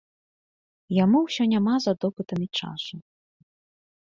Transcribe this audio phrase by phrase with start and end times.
[1.03, 2.95] Яму ўсё няма за допытамі часу.